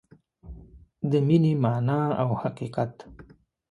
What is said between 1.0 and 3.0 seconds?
د مینې مانا او حقیقت